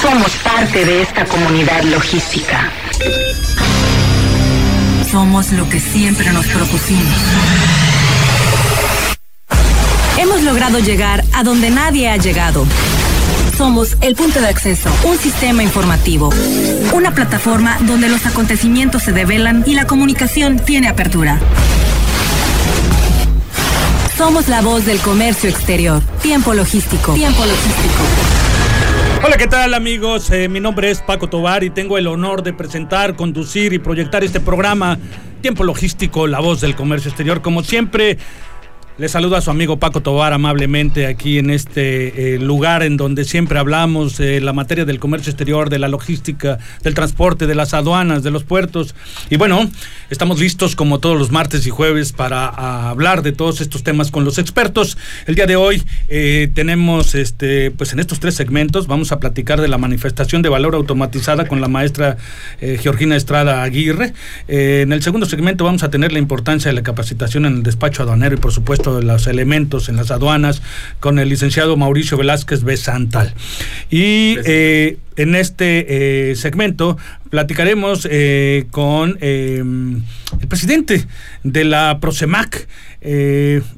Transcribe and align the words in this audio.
somos 0.00 0.30
parte 0.36 0.84
de 0.84 1.02
esta 1.02 1.26
comunidad 1.26 1.82
logística. 1.82 2.70
Somos 5.10 5.52
lo 5.52 5.68
que 5.68 5.78
siempre 5.78 6.32
nos 6.32 6.46
propusimos. 6.46 7.16
Hemos 10.18 10.42
logrado 10.42 10.78
llegar 10.78 11.24
a 11.32 11.42
donde 11.42 11.70
nadie 11.70 12.08
ha 12.08 12.16
llegado. 12.16 12.66
Somos 13.58 13.96
el 14.00 14.14
punto 14.14 14.40
de 14.40 14.48
acceso, 14.48 14.90
un 15.04 15.18
sistema 15.18 15.62
informativo, 15.62 16.30
una 16.94 17.14
plataforma 17.14 17.76
donde 17.80 18.08
los 18.08 18.24
acontecimientos 18.24 19.02
se 19.02 19.12
develan 19.12 19.64
y 19.66 19.74
la 19.74 19.86
comunicación 19.86 20.58
tiene 20.58 20.88
apertura. 20.88 21.38
Somos 24.16 24.48
la 24.48 24.62
voz 24.62 24.86
del 24.86 24.98
comercio 25.00 25.50
exterior. 25.50 26.02
Tiempo 26.22 26.54
logístico. 26.54 27.14
Tiempo 27.14 27.44
logístico. 27.44 28.39
Hola, 29.22 29.36
¿qué 29.36 29.46
tal 29.46 29.74
amigos? 29.74 30.30
Eh, 30.30 30.48
mi 30.48 30.60
nombre 30.60 30.90
es 30.90 31.02
Paco 31.02 31.28
Tobar 31.28 31.62
y 31.62 31.68
tengo 31.68 31.98
el 31.98 32.06
honor 32.06 32.42
de 32.42 32.54
presentar, 32.54 33.16
conducir 33.16 33.74
y 33.74 33.78
proyectar 33.78 34.24
este 34.24 34.40
programa 34.40 34.98
Tiempo 35.42 35.62
Logístico, 35.62 36.26
la 36.26 36.40
voz 36.40 36.62
del 36.62 36.74
comercio 36.74 37.10
exterior. 37.10 37.42
Como 37.42 37.62
siempre, 37.62 38.16
le 39.00 39.08
saludo 39.08 39.36
a 39.36 39.40
su 39.40 39.50
amigo 39.50 39.78
Paco 39.78 40.02
Tobar 40.02 40.34
amablemente 40.34 41.06
aquí 41.06 41.38
en 41.38 41.48
este 41.48 42.34
eh, 42.34 42.38
lugar 42.38 42.82
en 42.82 42.98
donde 42.98 43.24
siempre 43.24 43.58
hablamos 43.58 44.18
de 44.18 44.42
la 44.42 44.52
materia 44.52 44.84
del 44.84 45.00
comercio 45.00 45.30
exterior, 45.30 45.70
de 45.70 45.78
la 45.78 45.88
logística, 45.88 46.58
del 46.82 46.92
transporte, 46.92 47.46
de 47.46 47.54
las 47.54 47.72
aduanas, 47.72 48.22
de 48.22 48.30
los 48.30 48.44
puertos. 48.44 48.94
Y 49.30 49.36
bueno, 49.36 49.70
estamos 50.10 50.38
listos 50.38 50.76
como 50.76 51.00
todos 51.00 51.18
los 51.18 51.30
martes 51.30 51.66
y 51.66 51.70
jueves 51.70 52.12
para 52.12 52.90
hablar 52.90 53.22
de 53.22 53.32
todos 53.32 53.62
estos 53.62 53.82
temas 53.82 54.10
con 54.10 54.26
los 54.26 54.36
expertos. 54.36 54.98
El 55.26 55.34
día 55.34 55.46
de 55.46 55.56
hoy 55.56 55.82
eh, 56.08 56.50
tenemos, 56.52 57.14
este, 57.14 57.70
pues 57.70 57.94
en 57.94 58.00
estos 58.00 58.20
tres 58.20 58.34
segmentos, 58.34 58.86
vamos 58.86 59.12
a 59.12 59.18
platicar 59.18 59.62
de 59.62 59.68
la 59.68 59.78
manifestación 59.78 60.42
de 60.42 60.50
valor 60.50 60.74
automatizada 60.74 61.48
con 61.48 61.62
la 61.62 61.68
maestra 61.68 62.18
eh, 62.60 62.78
Georgina 62.78 63.16
Estrada 63.16 63.62
Aguirre. 63.62 64.12
en 64.46 64.92
el 64.92 65.02
segundo 65.02 65.24
segmento 65.24 65.64
vamos 65.64 65.84
a 65.84 65.88
tener 65.88 66.12
la 66.12 66.18
importancia 66.18 66.68
de 66.68 66.74
la 66.74 66.82
capacitación 66.82 67.46
en 67.46 67.54
el 67.54 67.62
despacho 67.62 68.02
aduanero 68.02 68.34
y 68.34 68.38
por 68.38 68.52
supuesto 68.52 68.89
de 68.96 69.02
los 69.04 69.26
elementos 69.26 69.88
en 69.88 69.96
las 69.96 70.10
aduanas 70.10 70.62
con 71.00 71.18
el 71.18 71.28
licenciado 71.28 71.76
Mauricio 71.76 72.16
Velázquez 72.16 72.62
Besantal. 72.64 73.34
Y 73.90 74.36
eh, 74.44 74.98
en 75.16 75.34
este 75.34 76.30
eh, 76.30 76.36
segmento 76.36 76.96
platicaremos 77.28 78.06
eh, 78.10 78.66
con 78.70 79.18
el 79.20 80.02
presidente 80.48 81.06
de 81.44 81.64
la 81.64 81.98
Prosemac. 82.00 82.66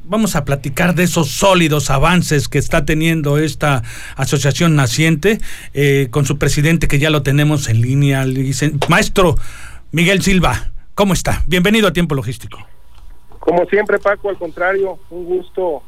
vamos 0.05 0.37
a 0.37 0.45
platicar 0.45 0.95
de 0.95 1.05
esos 1.05 1.31
sólidos 1.31 1.91
avances 1.91 2.49
que 2.49 2.59
está 2.59 2.85
teniendo 2.85 3.39
esta 3.39 3.83
asociación 4.17 4.77
naciente 4.77 5.39
con 6.11 6.25
su 6.25 6.39
presidente 6.39 6.89
que 6.89 6.99
ya 6.99 7.11
lo 7.11 7.23
tenemos 7.23 7.69
en 7.69 7.81
línea, 7.81 8.25
maestro 8.89 9.37
Miguel 9.91 10.23
Silva. 10.23 10.73
¿Cómo 10.95 11.13
está? 11.13 11.43
Bienvenido 11.47 11.89
a 11.89 11.93
Tiempo 11.93 12.15
Logístico. 12.15 12.59
Como 13.43 13.67
siempre, 13.67 13.99
Paco, 13.99 14.29
al 14.29 14.39
contrario, 14.39 15.01
un 15.11 15.25
gusto 15.25 15.83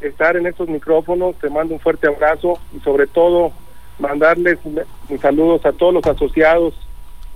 estar 0.00 0.36
en 0.36 0.46
estos 0.46 0.68
micrófonos. 0.68 1.34
Te 1.40 1.50
mando 1.50 1.74
un 1.74 1.80
fuerte 1.80 2.06
abrazo 2.06 2.56
y 2.72 2.78
sobre 2.84 3.08
todo 3.08 3.50
mandarles 3.98 4.60
mis 5.08 5.20
saludos 5.20 5.66
a 5.66 5.72
todos 5.72 5.92
los 5.92 6.06
asociados 6.06 6.72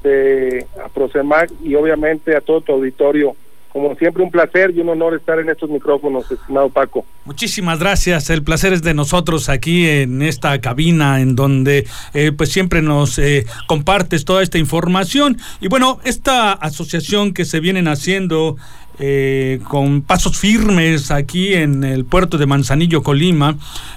de 0.05 0.65
Prosemac 0.95 1.51
y 1.61 1.75
obviamente 1.75 2.37
a 2.37 2.41
todo 2.41 2.61
tu 2.61 2.73
auditorio. 2.73 3.35
Como 3.73 3.97
siempre, 3.97 4.23
un 4.23 4.31
placer 4.31 4.71
y 4.71 4.81
un 4.81 4.91
honor 4.91 5.17
estar 5.17 5.41
en 5.41 5.49
estos 5.49 5.69
micrófonos, 5.69 6.31
estimado 6.31 6.69
Paco. 6.69 7.05
Muchísimas 7.25 7.81
gracias. 7.81 8.31
El 8.31 8.45
placer 8.45 8.73
es 8.73 8.83
de 8.83 8.95
nosotros 8.95 9.49
aquí 9.49 9.89
en 9.89 10.23
esta 10.23 10.61
cabina, 10.61 11.21
en 11.21 11.35
donde 11.35 11.85
eh, 12.13 12.31
pues 12.31 12.53
siempre 12.53 12.81
nos 12.81 13.19
eh, 13.19 13.45
compartes 13.67 14.25
toda 14.25 14.45
esta 14.45 14.59
información. 14.59 15.39
Y 15.61 15.67
bueno, 15.67 15.99
esta 16.05 16.53
asociación 16.53 17.35
que 17.35 17.45
se 17.45 17.59
vienen 17.59 17.89
haciendo 17.89 18.57
eh, 18.99 19.61
con 19.69 20.03
pasos 20.03 20.39
firmes 20.39 21.11
aquí 21.11 21.55
en 21.55 21.83
el 21.83 22.05
puerto 22.05 22.39
de 22.39 22.47
Manzanillo, 22.47 23.03
Colima, 23.03 23.57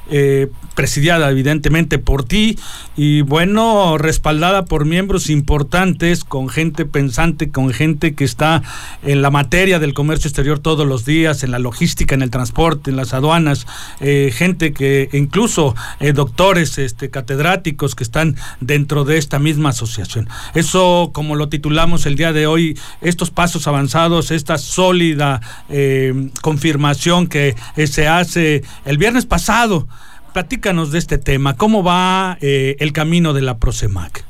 eh, 0.09 0.47
presidiada 0.73 1.29
evidentemente 1.29 1.99
por 1.99 2.23
ti 2.23 2.57
y 2.95 3.21
bueno, 3.21 3.97
respaldada 3.97 4.65
por 4.65 4.85
miembros 4.85 5.29
importantes, 5.29 6.23
con 6.23 6.49
gente 6.49 6.85
pensante, 6.85 7.51
con 7.51 7.71
gente 7.71 8.15
que 8.15 8.23
está 8.23 8.63
en 9.03 9.21
la 9.21 9.29
materia 9.29 9.79
del 9.79 9.93
comercio 9.93 10.29
exterior 10.29 10.59
todos 10.59 10.87
los 10.87 11.05
días, 11.05 11.43
en 11.43 11.51
la 11.51 11.59
logística, 11.59 12.15
en 12.15 12.21
el 12.23 12.31
transporte, 12.31 12.89
en 12.89 12.97
las 12.97 13.13
aduanas, 13.13 13.67
eh, 13.99 14.31
gente 14.33 14.73
que 14.73 15.09
incluso 15.13 15.75
doctores, 16.13 16.77
este, 16.77 17.09
catedráticos 17.09 17.93
que 17.95 18.03
están 18.03 18.35
dentro 18.61 19.03
de 19.03 19.17
esta 19.17 19.39
misma 19.39 19.69
asociación. 19.69 20.29
Eso, 20.53 21.11
como 21.13 21.35
lo 21.35 21.49
titulamos 21.49 22.05
el 22.05 22.15
día 22.15 22.33
de 22.33 22.47
hoy, 22.47 22.79
estos 23.01 23.29
pasos 23.31 23.67
avanzados, 23.67 24.31
estas 24.31 24.61
sólida 24.87 25.41
eh, 25.69 26.13
confirmación 26.41 27.27
que 27.27 27.55
eh, 27.75 27.87
se 27.87 28.07
hace 28.07 28.63
el 28.85 28.97
viernes 28.97 29.25
pasado. 29.25 29.85
Platícanos 30.33 30.91
de 30.91 30.99
este 30.99 31.17
tema. 31.17 31.57
¿Cómo 31.57 31.83
va 31.83 32.37
eh, 32.39 32.77
el 32.79 32.93
camino 32.93 33.33
de 33.33 33.41
la 33.41 33.57
Prosemac? 33.57 34.23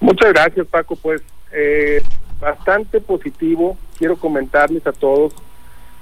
Muchas 0.00 0.32
gracias, 0.32 0.66
Paco. 0.66 0.96
Pues 0.96 1.22
bastante 2.40 3.00
positivo. 3.00 3.78
Quiero 3.96 4.16
comentarles 4.16 4.86
a 4.86 4.92
todos. 4.92 5.32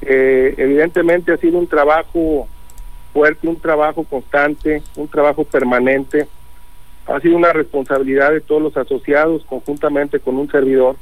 evidentemente 0.00 1.32
ha 1.32 1.36
sido 1.36 1.58
un 1.58 1.68
trabajo 1.68 2.48
fuerte, 3.12 3.46
un 3.46 3.60
trabajo 3.60 4.02
constante, 4.04 4.82
un 4.96 5.08
trabajo 5.08 5.44
permanente. 5.44 6.26
Ha 7.06 7.20
sido 7.20 7.36
una 7.36 7.52
responsabilidad 7.52 8.32
de 8.32 8.40
todos 8.40 8.62
los 8.62 8.76
asociados 8.76 9.44
conjuntamente 9.44 10.18
con 10.20 10.36
un 10.38 10.50
servidor 10.50 10.96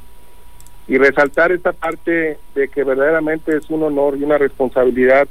y 0.87 0.97
resaltar 0.97 1.51
esta 1.51 1.71
parte 1.71 2.37
de 2.55 2.67
que 2.67 2.83
verdaderamente 2.83 3.55
es 3.55 3.69
un 3.69 3.83
honor 3.83 4.17
y 4.17 4.23
una 4.23 4.37
responsabilidad 4.37 5.27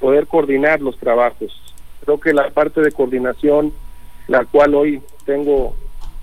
poder 0.00 0.26
coordinar 0.26 0.80
los 0.80 0.98
trabajos. 0.98 1.58
Creo 2.04 2.18
que 2.18 2.32
la 2.32 2.50
parte 2.50 2.80
de 2.80 2.92
coordinación, 2.92 3.72
la 4.28 4.44
cual 4.44 4.74
hoy 4.74 5.00
tengo 5.24 5.74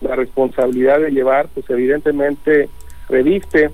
la 0.02 0.16
responsabilidad 0.16 1.00
de 1.00 1.12
llevar, 1.12 1.48
pues 1.54 1.70
evidentemente 1.70 2.70
reviste 3.08 3.72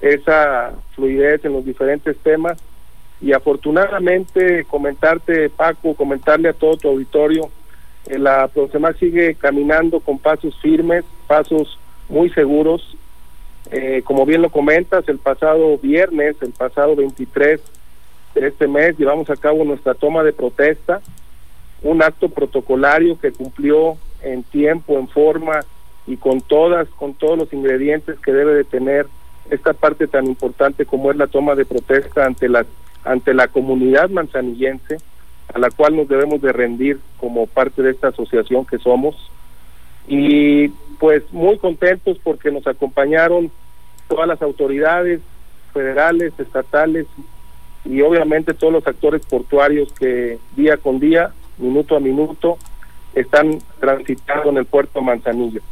esa 0.00 0.72
fluidez 0.94 1.44
en 1.44 1.52
los 1.52 1.64
diferentes 1.64 2.16
temas 2.18 2.58
y 3.20 3.32
afortunadamente 3.32 4.64
comentarte 4.64 5.50
Paco, 5.50 5.94
comentarle 5.94 6.48
a 6.48 6.54
todo 6.54 6.76
tu 6.76 6.88
auditorio, 6.88 7.50
eh, 8.06 8.18
la 8.18 8.48
próxima 8.48 8.92
sigue 8.94 9.34
caminando 9.34 10.00
con 10.00 10.18
pasos 10.18 10.58
firmes, 10.60 11.04
pasos 11.26 11.78
muy 12.08 12.30
seguros 12.30 12.96
eh, 13.70 14.02
como 14.04 14.26
bien 14.26 14.42
lo 14.42 14.50
comentas, 14.50 15.08
el 15.08 15.18
pasado 15.18 15.78
viernes, 15.78 16.36
el 16.40 16.52
pasado 16.52 16.96
23 16.96 17.60
de 18.34 18.46
este 18.46 18.66
mes, 18.66 18.98
llevamos 18.98 19.30
a 19.30 19.36
cabo 19.36 19.64
nuestra 19.64 19.94
toma 19.94 20.22
de 20.22 20.32
protesta, 20.32 21.00
un 21.82 22.02
acto 22.02 22.28
protocolario 22.28 23.18
que 23.18 23.32
cumplió 23.32 23.96
en 24.22 24.42
tiempo, 24.42 24.98
en 24.98 25.08
forma 25.08 25.60
y 26.06 26.16
con 26.16 26.40
todas, 26.40 26.88
con 26.88 27.14
todos 27.14 27.38
los 27.38 27.52
ingredientes 27.52 28.18
que 28.18 28.32
debe 28.32 28.54
de 28.54 28.64
tener 28.64 29.06
esta 29.50 29.72
parte 29.72 30.06
tan 30.06 30.26
importante 30.26 30.84
como 30.84 31.10
es 31.10 31.16
la 31.16 31.26
toma 31.26 31.54
de 31.54 31.64
protesta 31.64 32.24
ante 32.24 32.48
la 32.48 32.66
ante 33.04 33.34
la 33.34 33.48
comunidad 33.48 34.10
manzanillense 34.10 34.98
a 35.52 35.58
la 35.58 35.70
cual 35.70 35.96
nos 35.96 36.08
debemos 36.08 36.40
de 36.42 36.52
rendir 36.52 37.00
como 37.18 37.46
parte 37.46 37.82
de 37.82 37.90
esta 37.90 38.08
asociación 38.08 38.66
que 38.66 38.78
somos 38.78 39.16
y 40.08 40.68
pues 40.98 41.22
muy 41.32 41.56
contentos 41.58 42.18
porque 42.22 42.50
nos 42.50 42.66
acompañaron 42.66 43.50
todas 44.08 44.28
las 44.28 44.42
autoridades 44.42 45.20
federales, 45.72 46.32
estatales 46.38 47.06
y 47.84 48.00
obviamente 48.02 48.54
todos 48.54 48.72
los 48.72 48.86
actores 48.86 49.24
portuarios 49.24 49.92
que 49.92 50.38
día 50.56 50.76
con 50.76 51.00
día, 51.00 51.32
minuto 51.58 51.96
a 51.96 52.00
minuto, 52.00 52.58
están 53.14 53.58
transitando 53.78 54.50
en 54.50 54.58
el 54.58 54.66
puerto 54.66 55.00
Manzanillo. 55.00 55.62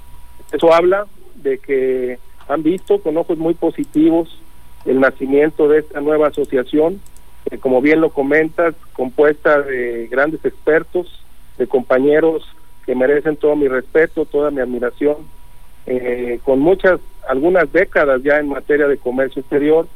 Eso 0.51 0.73
habla 0.73 1.07
de 1.37 1.59
que 1.59 2.19
han 2.49 2.63
visto 2.63 3.01
con 3.01 3.17
ojos 3.17 3.39
muy 3.39 3.55
positivos 3.55 4.41
el 4.87 5.01
nacimiento 5.01 5.69
de 5.69 5.81
esta 5.81 6.01
nueva 6.01 6.29
asociación, 6.29 7.01
que 7.49 7.59
como 7.59 7.83
bien 7.83 8.01
lo 8.01 8.11
comentas, 8.11 8.75
compuesta 8.95 9.61
de 9.61 10.09
grandes 10.11 10.45
expertos, 10.45 11.23
de 11.59 11.67
compañeros 11.67 12.45
que 12.89 12.95
merecen 12.95 13.37
todo 13.37 13.55
mi 13.55 13.69
respeto, 13.69 14.25
toda 14.25 14.51
mi 14.51 14.63
admiración, 14.63 15.17
eh, 15.85 16.41
con 16.43 16.59
muchas, 16.59 16.99
algunas 17.29 17.71
décadas 17.71 18.23
ya 18.23 18.39
en 18.39 18.49
materia 18.49 18.89
de 18.89 18.97
comercio 18.97 19.41
exterior. 19.41 19.87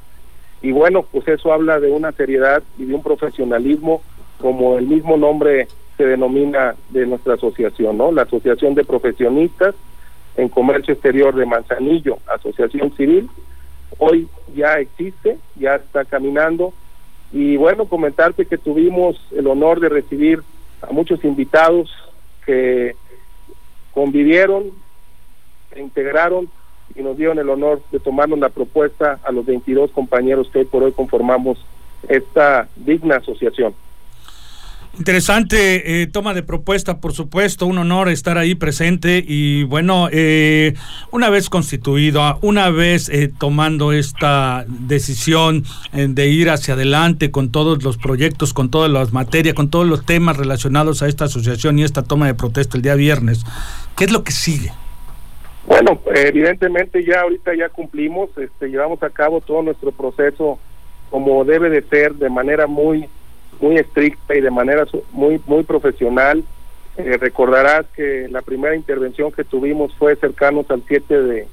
Y 0.61 0.73
bueno, 0.73 1.03
pues 1.11 1.27
eso 1.27 1.55
habla 1.55 1.81
de 1.81 1.91
una 1.91 2.12
seriedad 2.12 2.62
y 2.77 2.85
de 2.85 2.94
un 2.94 3.03
profesionalismo, 3.03 4.03
como 4.39 4.77
el 4.77 4.87
mismo 4.87 5.17
nombre 5.17 5.69
se 5.97 6.05
denomina 6.05 6.75
de 6.91 7.06
nuestra 7.06 7.33
asociación, 7.33 7.97
¿no? 7.97 8.12
La 8.12 8.25
Asociación 8.25 8.75
de 8.75 8.85
Profesionistas 8.85 9.75
en 10.37 10.50
Comercio 10.50 10.93
Exterior 10.93 11.35
de 11.35 11.47
Manzanillo, 11.47 12.19
Asociación 12.27 12.93
Civil. 12.94 13.31
Hoy 13.97 14.29
ya 14.55 14.75
existe, 14.81 15.39
ya 15.56 15.77
está 15.77 16.05
caminando. 16.05 16.75
Y 17.33 17.56
bueno, 17.56 17.87
comentarte 17.87 18.44
que 18.44 18.59
tuvimos 18.59 19.17
el 19.35 19.47
honor 19.47 19.81
de 19.81 19.89
recibir 19.89 20.43
a 20.83 20.93
muchos 20.93 21.25
invitados 21.25 21.91
que 22.44 22.97
convivieron, 23.93 24.71
se 25.73 25.81
integraron 25.81 26.49
y 26.94 27.03
nos 27.03 27.17
dieron 27.17 27.39
el 27.39 27.49
honor 27.49 27.83
de 27.91 28.00
tomarnos 28.00 28.39
la 28.39 28.49
propuesta 28.49 29.21
a 29.25 29.33
los 29.33 29.47
22 29.47 29.91
compañeros 29.93 30.50
que 30.53 30.61
hoy 30.61 30.65
por 30.65 30.83
hoy 30.83 30.93
conformamos 30.93 31.65
esta 32.09 32.69
digna 32.77 33.17
asociación. 33.17 33.75
Interesante 34.99 36.03
eh, 36.03 36.06
toma 36.06 36.35
de 36.35 36.43
propuesta, 36.43 37.00
por 37.00 37.15
supuesto, 37.15 37.65
un 37.65 37.79
honor 37.79 38.11
estar 38.11 38.37
ahí 38.37 38.55
presente 38.55 39.25
y 39.27 39.65
bueno, 39.65 40.09
eh, 40.12 40.75
una 41.11 41.31
vez 41.31 41.49
constituido, 41.49 42.39
una 42.43 42.69
vez 42.69 43.09
eh, 43.09 43.33
tomando 43.41 43.93
esta 43.93 44.67
decisión 44.69 45.65
de 45.93 46.29
ir 46.29 46.50
hacia 46.50 46.75
adelante 46.75 47.31
con 47.31 47.50
todos 47.50 47.83
los 47.83 47.97
proyectos, 47.97 48.53
con 48.53 48.71
todas 48.71 48.91
las 48.91 49.15
materias, 49.15 49.55
con 49.55 49.71
todos 49.71 49.87
los 49.87 50.05
temas 50.05 50.37
relacionados 50.37 51.03
a 51.03 51.09
esta 51.09 51.25
asociación 51.25 51.79
y 51.79 51.85
esta 51.85 52.03
toma 52.03 52.27
de 52.27 52.35
protesta 52.35 52.77
el 52.77 52.83
día 52.83 52.94
viernes, 52.94 53.47
¿qué 53.97 54.05
es 54.05 54.12
lo 54.12 54.23
que 54.25 54.33
sigue? 54.33 54.73
Bueno, 55.67 56.00
evidentemente 56.15 57.03
ya 57.03 57.23
ahorita 57.23 57.55
ya 57.55 57.71
cumplimos, 57.71 58.29
este, 58.37 58.69
llevamos 58.69 59.03
a 59.03 59.09
cabo 59.09 59.41
todo 59.41 59.62
nuestro 59.62 59.91
proceso 59.91 60.59
como 61.09 61.44
debe 61.44 61.71
de 61.71 61.83
ser, 61.83 62.15
de 62.15 62.29
manera 62.29 62.67
muy 62.67 63.06
muy 63.60 63.76
estricta 63.76 64.34
y 64.34 64.40
de 64.40 64.50
manera 64.50 64.87
muy 65.12 65.40
muy 65.46 65.62
profesional. 65.62 66.44
Eh, 66.96 67.16
recordarás 67.19 67.87
que 67.96 68.28
la 68.31 68.43
primera 68.43 68.76
intervención 68.76 69.32
que 69.32 69.44
tuvimos 69.44 69.94
fue 69.94 70.14
cercanos 70.16 70.70
al 70.70 70.82
7 70.87 71.22
de, 71.22 71.46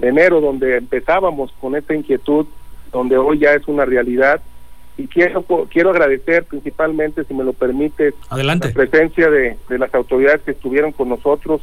enero, 0.00 0.40
donde 0.40 0.76
empezábamos 0.76 1.52
con 1.60 1.76
esta 1.76 1.94
inquietud, 1.94 2.46
donde 2.92 3.16
hoy 3.16 3.38
ya 3.38 3.54
es 3.54 3.66
una 3.66 3.84
realidad. 3.84 4.40
Y 4.96 5.08
quiero 5.08 5.44
quiero 5.70 5.90
agradecer 5.90 6.44
principalmente, 6.44 7.24
si 7.24 7.34
me 7.34 7.44
lo 7.44 7.52
permite, 7.52 8.14
la 8.30 8.58
presencia 8.72 9.28
de, 9.30 9.56
de 9.68 9.78
las 9.78 9.92
autoridades 9.94 10.42
que 10.42 10.52
estuvieron 10.52 10.92
con 10.92 11.08
nosotros. 11.08 11.62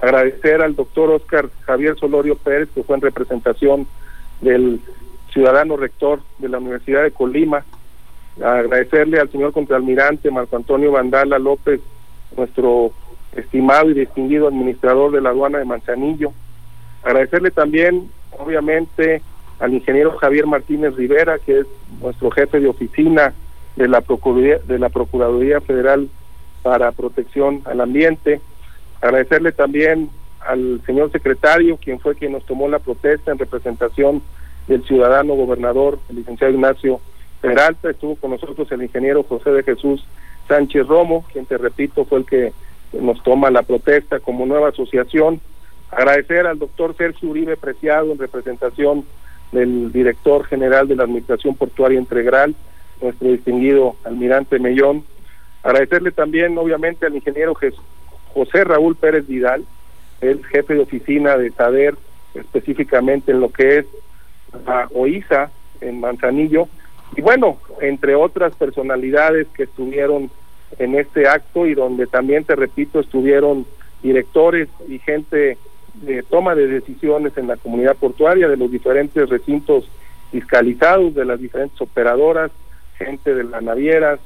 Agradecer 0.00 0.60
al 0.60 0.74
doctor 0.74 1.10
Oscar 1.10 1.48
Javier 1.62 1.96
Solorio 1.98 2.36
Pérez, 2.36 2.68
que 2.74 2.82
fue 2.82 2.96
en 2.96 3.02
representación 3.02 3.86
del 4.40 4.80
ciudadano 5.32 5.76
rector 5.76 6.20
de 6.38 6.48
la 6.48 6.58
Universidad 6.58 7.02
de 7.02 7.12
Colima, 7.12 7.64
agradecerle 8.42 9.18
al 9.18 9.30
señor 9.30 9.52
contraalmirante 9.52 10.30
Marco 10.30 10.56
Antonio 10.56 10.92
Vandala 10.92 11.38
López, 11.38 11.80
nuestro 12.36 12.92
estimado 13.34 13.90
y 13.90 13.94
distinguido 13.94 14.48
administrador 14.48 15.12
de 15.12 15.20
la 15.20 15.30
aduana 15.30 15.58
de 15.58 15.64
Manzanillo, 15.64 16.32
agradecerle 17.02 17.50
también, 17.50 18.10
obviamente, 18.38 19.22
al 19.58 19.72
ingeniero 19.74 20.16
Javier 20.18 20.46
Martínez 20.46 20.94
Rivera, 20.96 21.38
que 21.38 21.60
es 21.60 21.66
nuestro 22.00 22.30
jefe 22.30 22.60
de 22.60 22.68
oficina 22.68 23.32
de 23.76 23.88
la 23.88 24.00
Procuraduría, 24.00 24.58
de 24.66 24.78
la 24.78 24.88
Procuraduría 24.88 25.60
Federal 25.60 26.08
para 26.62 26.92
Protección 26.92 27.62
al 27.64 27.80
Ambiente, 27.80 28.40
agradecerle 29.00 29.52
también 29.52 30.10
al 30.40 30.80
señor 30.86 31.10
secretario, 31.12 31.76
quien 31.76 32.00
fue 32.00 32.14
quien 32.14 32.32
nos 32.32 32.44
tomó 32.44 32.68
la 32.68 32.78
protesta 32.78 33.32
en 33.32 33.38
representación 33.38 34.22
del 34.66 34.84
ciudadano 34.84 35.34
gobernador, 35.34 35.98
el 36.08 36.16
licenciado 36.16 36.52
Ignacio 36.52 37.00
Peralta, 37.40 37.90
estuvo 37.90 38.16
con 38.16 38.30
nosotros 38.32 38.70
el 38.72 38.82
ingeniero 38.82 39.22
José 39.22 39.50
de 39.50 39.62
Jesús 39.62 40.04
Sánchez 40.48 40.86
Romo, 40.86 41.24
quien 41.32 41.46
te 41.46 41.58
repito 41.58 42.04
fue 42.04 42.20
el 42.20 42.26
que 42.26 42.52
nos 42.92 43.22
toma 43.22 43.50
la 43.50 43.62
protesta 43.62 44.20
como 44.20 44.46
nueva 44.46 44.68
asociación. 44.68 45.40
Agradecer 45.90 46.46
al 46.46 46.58
doctor 46.58 46.96
Sergio 46.96 47.28
Uribe 47.28 47.56
Preciado 47.56 48.12
en 48.12 48.18
representación 48.18 49.04
del 49.52 49.92
director 49.92 50.44
general 50.44 50.88
de 50.88 50.96
la 50.96 51.04
Administración 51.04 51.54
Portuaria 51.54 51.98
Integral, 51.98 52.54
nuestro 53.00 53.28
distinguido 53.28 53.96
almirante 54.04 54.58
Mellón. 54.58 55.04
Agradecerle 55.62 56.12
también, 56.12 56.56
obviamente, 56.58 57.06
al 57.06 57.14
ingeniero 57.14 57.54
José 58.32 58.64
Raúl 58.64 58.96
Pérez 58.96 59.26
Vidal, 59.26 59.64
el 60.20 60.44
jefe 60.46 60.74
de 60.74 60.80
oficina 60.80 61.36
de 61.36 61.50
SADER, 61.50 61.94
específicamente 62.34 63.32
en 63.32 63.40
lo 63.40 63.50
que 63.50 63.78
es 63.78 63.86
la 64.66 64.88
OISA 64.94 65.50
en 65.80 66.00
Manzanillo, 66.00 66.68
y 67.14 67.20
bueno, 67.20 67.58
entre 67.80 68.14
otras 68.14 68.54
personalidades 68.54 69.46
que 69.48 69.64
estuvieron 69.64 70.30
en 70.78 70.94
este 70.96 71.28
acto 71.28 71.66
y 71.66 71.74
donde 71.74 72.06
también, 72.06 72.44
te 72.44 72.56
repito, 72.56 73.00
estuvieron 73.00 73.66
directores 74.02 74.68
y 74.88 74.98
gente 74.98 75.58
de 75.94 76.22
toma 76.22 76.54
de 76.54 76.66
decisiones 76.66 77.36
en 77.38 77.46
la 77.46 77.56
comunidad 77.56 77.96
portuaria 77.96 78.48
de 78.48 78.56
los 78.56 78.70
diferentes 78.70 79.28
recintos 79.28 79.88
fiscalizados, 80.30 81.14
de 81.14 81.24
las 81.24 81.40
diferentes 81.40 81.80
operadoras, 81.80 82.50
gente 82.98 83.34
de 83.34 83.44
las 83.44 83.62
navieras, 83.62 84.20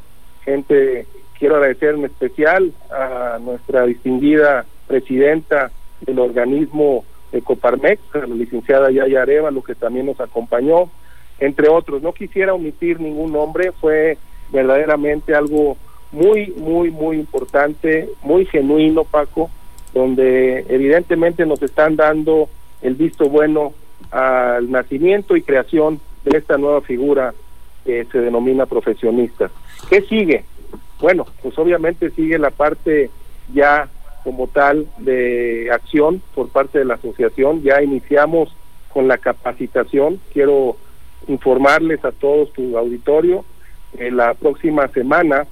gente, 0.45 1.07
quiero 1.39 1.57
agradecer 1.57 1.95
en 1.95 2.05
especial 2.05 2.73
a 2.91 3.39
nuestra 3.41 3.87
distinguida 3.87 4.65
presidenta 4.87 5.71
del 6.01 6.19
organismo 6.19 7.05
de 7.31 7.43
Coparmex, 7.43 8.01
la 8.15 8.27
licenciada 8.27 8.91
Yaya 8.91 9.25
lo 9.51 9.63
que 9.63 9.75
también 9.75 10.07
nos 10.07 10.21
acompañó, 10.21 10.91
entre 11.41 11.69
otros. 11.69 12.03
No 12.03 12.13
quisiera 12.13 12.55
omitir 12.55 13.01
ningún 13.01 13.33
nombre, 13.33 13.73
fue 13.73 14.19
verdaderamente 14.53 15.35
algo 15.35 15.77
muy, 16.13 16.53
muy, 16.57 16.91
muy 16.91 17.17
importante, 17.19 18.09
muy 18.23 18.45
genuino, 18.47 19.05
Paco, 19.05 19.51
donde 19.95 20.65
evidentemente 20.69 21.47
nos 21.47 21.63
están 21.63 21.97
dando 21.97 22.49
el 22.83 22.95
visto 22.95 23.29
bueno 23.29 23.73
al 24.11 24.71
nacimiento 24.71 25.37
y 25.37 25.43
creación 25.43 26.01
de 26.25 26.39
esta 26.39 26.59
nueva 26.59 26.81
figura 26.81 27.35
que 27.85 28.05
se 28.11 28.19
denomina 28.19 28.67
profesionista. 28.67 29.51
¿Qué 29.89 30.03
sigue? 30.03 30.45
Bueno, 31.01 31.27
pues 31.43 31.59
obviamente 31.59 32.11
sigue 32.11 32.39
la 32.39 32.51
parte 32.51 33.11
ya 33.53 33.89
como 34.23 34.49
tal 34.49 34.87
de 34.99 35.71
acción 35.73 36.23
por 36.35 36.49
parte 36.49 36.79
de 36.79 36.85
la 36.85 36.95
asociación. 36.95 37.63
Ya 37.63 37.83
iniciamos 37.83 38.55
con 38.93 39.09
la 39.09 39.19
capacitación. 39.19 40.21
Quiero 40.33 40.77
informarles 41.29 42.05
a 42.05 42.13
todos 42.13 42.53
tu 42.53 42.77
auditorio. 42.77 43.45
En 43.99 44.17
la 44.17 44.35
próxima 44.35 44.89
semana 44.89 45.47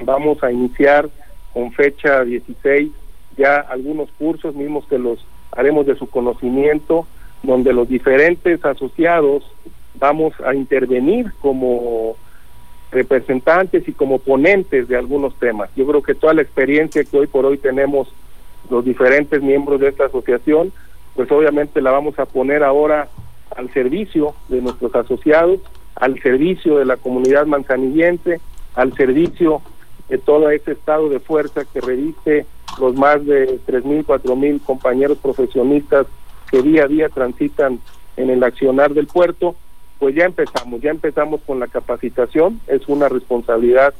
vamos 0.00 0.42
a 0.42 0.52
iniciar 0.52 1.08
con 1.52 1.72
fecha 1.72 2.24
16 2.24 2.90
ya 3.36 3.58
algunos 3.60 4.10
cursos 4.18 4.54
mismos 4.54 4.84
que 4.86 4.98
los 4.98 5.24
haremos 5.52 5.86
de 5.86 5.96
su 5.96 6.08
conocimiento, 6.08 7.06
donde 7.42 7.72
los 7.72 7.88
diferentes 7.88 8.64
asociados 8.64 9.44
vamos 9.94 10.34
a 10.44 10.54
intervenir 10.54 11.32
como 11.40 12.16
representantes 12.90 13.86
y 13.86 13.92
como 13.92 14.18
ponentes 14.18 14.88
de 14.88 14.96
algunos 14.96 15.34
temas. 15.38 15.70
Yo 15.76 15.86
creo 15.86 16.02
que 16.02 16.14
toda 16.14 16.34
la 16.34 16.42
experiencia 16.42 17.04
que 17.04 17.18
hoy 17.18 17.26
por 17.26 17.44
hoy 17.46 17.58
tenemos 17.58 18.08
los 18.70 18.84
diferentes 18.84 19.42
miembros 19.42 19.80
de 19.80 19.88
esta 19.88 20.06
asociación, 20.06 20.72
pues 21.14 21.30
obviamente 21.30 21.80
la 21.80 21.90
vamos 21.90 22.18
a 22.18 22.26
poner 22.26 22.62
ahora 22.62 23.08
al 23.56 23.72
servicio 23.72 24.34
de 24.48 24.60
nuestros 24.60 24.94
asociados, 24.94 25.60
al 25.94 26.20
servicio 26.20 26.78
de 26.78 26.84
la 26.84 26.96
comunidad 26.96 27.46
manzanillense, 27.46 28.40
al 28.74 28.94
servicio 28.94 29.62
de 30.08 30.18
todo 30.18 30.50
ese 30.50 30.72
estado 30.72 31.08
de 31.08 31.20
fuerza 31.20 31.64
que 31.64 31.80
reviste 31.80 32.46
los 32.80 32.94
más 32.94 33.24
de 33.26 33.58
3.000, 33.66 34.04
4.000 34.04 34.62
compañeros 34.62 35.18
profesionistas 35.18 36.06
que 36.50 36.62
día 36.62 36.84
a 36.84 36.88
día 36.88 37.08
transitan 37.08 37.80
en 38.16 38.30
el 38.30 38.42
accionar 38.42 38.94
del 38.94 39.06
puerto, 39.06 39.54
pues 39.98 40.14
ya 40.14 40.24
empezamos, 40.24 40.80
ya 40.80 40.90
empezamos 40.90 41.40
con 41.46 41.60
la 41.60 41.66
capacitación, 41.66 42.60
es 42.66 42.88
una 42.88 43.08
responsabilidad 43.08 43.94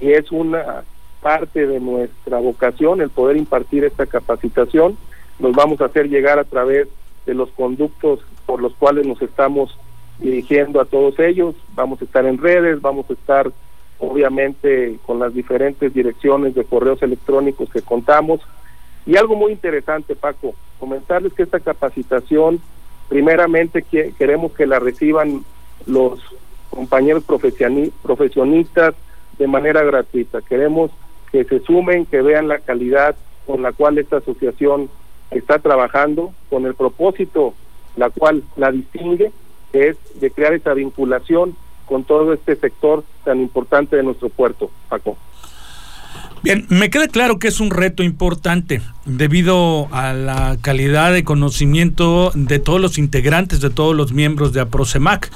y 0.00 0.12
es 0.12 0.30
una 0.32 0.84
parte 1.22 1.66
de 1.66 1.80
nuestra 1.80 2.38
vocación 2.38 3.00
el 3.00 3.10
poder 3.10 3.36
impartir 3.36 3.84
esta 3.84 4.06
capacitación, 4.06 4.96
nos 5.38 5.52
vamos 5.52 5.80
a 5.80 5.86
hacer 5.86 6.08
llegar 6.08 6.38
a 6.38 6.44
través 6.44 6.88
de 7.26 7.34
los 7.34 7.50
conductos 7.50 8.20
por 8.54 8.62
los 8.62 8.74
cuales 8.74 9.04
nos 9.04 9.20
estamos 9.20 9.76
dirigiendo 10.20 10.80
a 10.80 10.84
todos 10.84 11.18
ellos. 11.18 11.56
Vamos 11.74 12.00
a 12.00 12.04
estar 12.04 12.24
en 12.24 12.38
redes, 12.38 12.80
vamos 12.80 13.04
a 13.10 13.14
estar 13.14 13.50
obviamente 13.98 14.96
con 15.04 15.18
las 15.18 15.34
diferentes 15.34 15.92
direcciones 15.92 16.54
de 16.54 16.62
correos 16.62 17.02
electrónicos 17.02 17.68
que 17.68 17.82
contamos. 17.82 18.40
Y 19.06 19.16
algo 19.16 19.34
muy 19.34 19.50
interesante, 19.50 20.14
Paco, 20.14 20.54
comentarles 20.78 21.32
que 21.32 21.42
esta 21.42 21.58
capacitación, 21.58 22.60
primeramente 23.08 23.82
queremos 23.82 24.52
que 24.52 24.68
la 24.68 24.78
reciban 24.78 25.44
los 25.86 26.20
compañeros 26.70 27.24
profesionistas 27.24 28.94
de 29.36 29.48
manera 29.48 29.82
gratuita. 29.82 30.42
Queremos 30.42 30.92
que 31.32 31.42
se 31.42 31.58
sumen, 31.58 32.06
que 32.06 32.22
vean 32.22 32.46
la 32.46 32.60
calidad 32.60 33.16
con 33.48 33.62
la 33.62 33.72
cual 33.72 33.98
esta 33.98 34.18
asociación 34.18 34.88
está 35.32 35.58
trabajando, 35.58 36.32
con 36.50 36.66
el 36.66 36.76
propósito 36.76 37.52
la 37.96 38.10
cual 38.10 38.42
la 38.56 38.70
distingue, 38.70 39.32
es 39.72 39.96
de 40.20 40.30
crear 40.30 40.54
esa 40.54 40.74
vinculación 40.74 41.56
con 41.86 42.04
todo 42.04 42.32
este 42.32 42.56
sector 42.56 43.04
tan 43.24 43.40
importante 43.40 43.96
de 43.96 44.02
nuestro 44.02 44.28
puerto, 44.28 44.70
Paco. 44.88 45.16
Bien, 46.42 46.66
me 46.68 46.90
queda 46.90 47.08
claro 47.08 47.38
que 47.38 47.48
es 47.48 47.58
un 47.58 47.70
reto 47.70 48.02
importante 48.02 48.82
debido 49.06 49.88
a 49.92 50.12
la 50.12 50.58
calidad 50.60 51.12
de 51.12 51.24
conocimiento 51.24 52.32
de 52.34 52.58
todos 52.58 52.80
los 52.80 52.98
integrantes, 52.98 53.60
de 53.60 53.70
todos 53.70 53.96
los 53.96 54.12
miembros 54.12 54.52
de 54.52 54.60
APROCEMAC. 54.60 55.30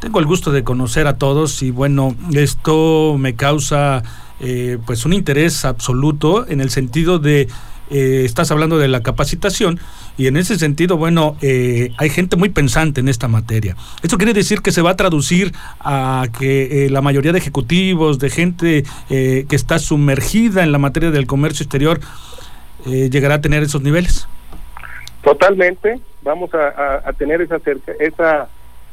Tengo 0.00 0.18
el 0.18 0.26
gusto 0.26 0.52
de 0.52 0.62
conocer 0.62 1.06
a 1.06 1.16
todos 1.16 1.62
y 1.62 1.70
bueno, 1.70 2.14
esto 2.34 3.16
me 3.18 3.36
causa 3.36 4.02
eh, 4.40 4.76
pues 4.84 5.06
un 5.06 5.14
interés 5.14 5.64
absoluto 5.64 6.46
en 6.46 6.60
el 6.60 6.68
sentido 6.68 7.18
de 7.18 7.48
eh, 7.90 8.22
estás 8.24 8.50
hablando 8.50 8.78
de 8.78 8.88
la 8.88 9.02
capacitación 9.02 9.80
y 10.20 10.26
en 10.26 10.36
ese 10.36 10.58
sentido, 10.58 10.98
bueno, 10.98 11.38
eh, 11.40 11.92
hay 11.96 12.10
gente 12.10 12.36
muy 12.36 12.50
pensante 12.50 13.00
en 13.00 13.08
esta 13.08 13.26
materia. 13.26 13.74
Esto 14.02 14.18
quiere 14.18 14.34
decir 14.34 14.60
que 14.60 14.70
se 14.70 14.82
va 14.82 14.90
a 14.90 14.96
traducir 14.96 15.52
a 15.80 16.26
que 16.38 16.88
la 16.90 17.00
mayoría 17.00 17.32
de 17.32 17.38
ejecutivos, 17.38 18.18
de 18.18 18.28
gente 18.28 18.84
que 19.08 19.56
está 19.56 19.78
sumergida 19.78 20.62
en 20.62 20.72
la 20.72 20.78
materia 20.78 21.10
del 21.10 21.26
comercio 21.26 21.64
exterior, 21.64 22.00
llegará 22.84 23.36
a 23.36 23.40
tener 23.40 23.62
esos 23.62 23.80
niveles. 23.80 24.28
Totalmente, 25.22 25.98
vamos 26.20 26.50
a, 26.52 27.10
tener 27.14 27.40
esa, 27.40 27.58
esa 27.98 28.48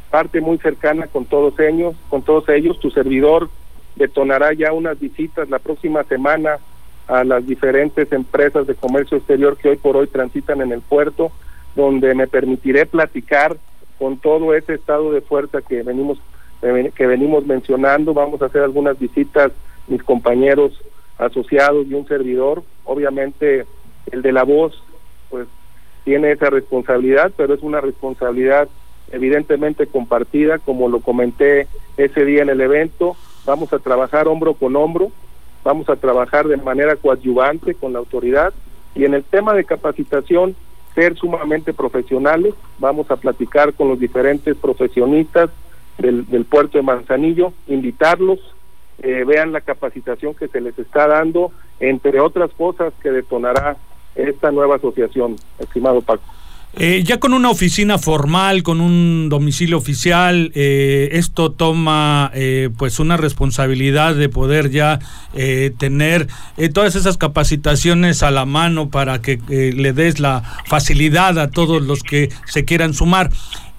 parte 0.10 0.40
muy 0.40 0.58
cercana 0.60 1.08
con 1.08 1.26
todos 1.26 1.60
ellos, 1.60 1.94
con 2.08 2.22
todos 2.22 2.48
ellos. 2.48 2.80
Tu 2.80 2.90
servidor 2.90 3.50
detonará 3.98 4.54
ya 4.54 4.72
unas 4.72 4.98
visitas 4.98 5.50
la 5.50 5.60
próxima 5.60 6.06
semana 6.06 6.58
a 7.08 7.24
las 7.24 7.46
diferentes 7.46 8.12
empresas 8.12 8.68
de 8.68 8.76
comercio 8.76 9.18
exterior 9.18 9.58
que 9.58 9.70
hoy 9.70 9.78
por 9.78 9.96
hoy 9.96 10.08
transitan 10.08 10.62
en 10.62 10.72
el 10.72 10.82
puerto, 10.82 11.32
donde 11.76 12.14
me 12.14 12.28
permitiré 12.28 12.86
platicar 12.86 13.58
con 13.98 14.18
todo 14.18 14.54
ese 14.54 14.74
estado 14.74 15.12
de 15.12 15.22
fuerza 15.22 15.62
que 15.62 15.84
venimos 15.84 16.20
que 16.60 17.06
venimos 17.06 17.46
mencionando. 17.46 18.14
Vamos 18.14 18.42
a 18.42 18.46
hacer 18.46 18.64
algunas 18.64 18.98
visitas 18.98 19.52
mis 19.88 20.04
compañeros 20.04 20.74
asociados 21.18 21.88
y 21.88 21.94
un 21.94 22.08
servidor. 22.08 22.64
Obviamente 22.84 23.66
el 24.12 24.22
de 24.22 24.32
la 24.32 24.44
voz, 24.44 24.82
pues 25.30 25.48
tiene 26.04 26.32
esa 26.32 26.50
responsabilidad, 26.50 27.32
pero 27.36 27.54
es 27.54 27.62
una 27.62 27.82
responsabilidad 27.82 28.68
evidentemente 29.12 29.88
compartida, 29.88 30.60
como 30.60 30.90
lo 30.90 31.00
comenté 31.00 31.68
ese 31.98 32.26
día 32.26 32.42
en 32.42 32.50
el 32.50 32.62
evento. 32.62 33.16
Vamos 33.46 33.72
a 33.74 33.80
trabajar 33.80 34.28
hombro 34.28 34.54
con 34.54 34.76
hombro, 34.76 35.12
vamos 35.68 35.90
a 35.90 35.98
trabajar 35.98 36.48
de 36.48 36.56
manera 36.56 36.96
coadyuvante 36.96 37.76
con 37.76 37.92
la 37.92 38.00
autoridad 38.00 38.54
y 38.96 39.04
en 39.04 39.14
el 39.14 39.26
tema 39.26 39.54
de 39.54 39.66
capacitación 39.66 40.56
ser 40.96 41.18
sumamente 41.18 41.74
profesionales. 41.74 42.54
Vamos 42.80 43.12
a 43.12 43.18
platicar 43.18 43.74
con 43.74 43.90
los 43.90 44.00
diferentes 44.00 44.56
profesionistas 44.56 45.50
del, 45.98 46.46
puerto 46.46 46.78
de 46.78 46.86
Manzanillo, 46.86 47.52
invitarlos, 47.68 48.40
eh, 49.00 49.26
vean 49.28 49.52
la 49.52 49.60
capacitación 49.60 50.34
que 50.36 50.48
se 50.48 50.62
les 50.62 50.80
está 50.80 51.06
dando, 51.06 51.52
entre 51.82 52.22
otras 52.22 52.50
cosas 52.52 52.94
que 53.04 53.12
detonará 53.12 53.76
esta 54.16 54.52
nueva 54.52 54.78
asociación, 54.78 55.36
estimado 55.60 56.02
Paco. 56.02 56.24
Eh, 56.80 57.02
ya 57.04 57.20
con 57.20 57.34
una 57.34 57.50
oficina 57.50 57.98
formal, 57.98 58.62
con 58.62 58.82
un 58.82 59.30
domicilio 59.30 59.78
oficial, 59.78 60.52
eh, 60.54 61.10
esto 61.14 61.52
toma 61.52 62.30
eh, 62.36 62.70
pues 62.78 63.00
una 63.00 63.18
responsabilidad 63.18 64.14
de 64.14 64.30
poder 64.30 64.70
ya 64.70 65.00
tener 65.78 66.28
todas 66.74 66.96
esas 66.96 67.18
capacitaciones 67.18 68.24
a 68.24 68.32
la 68.32 68.46
mano 68.46 68.90
para 68.90 69.22
que 69.22 69.40
le 69.48 69.94
des 69.94 70.20
la 70.20 70.42
facilidad 70.66 71.38
a 71.38 71.52
todos 71.52 71.82
los 71.82 72.02
que 72.02 72.30
se 72.46 72.66
quieran 72.66 72.94
sumar. 72.94 73.30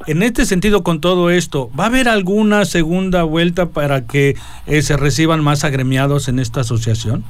En 0.07 0.23
este 0.23 0.45
sentido, 0.45 0.85
con 0.85 1.01
todo 1.01 1.31
esto, 1.31 1.71
¿va 1.79 1.85
a 1.85 1.87
haber 1.89 2.09
alguna 2.09 2.65
segunda 2.65 3.25
vuelta 3.25 3.67
para 3.67 4.07
que 4.07 4.37
se 4.67 4.97
reciban 4.97 5.43
más 5.43 5.65
agremiados 5.65 6.29
en 6.29 6.39
esta 6.39 6.61
asociación? 6.61 7.25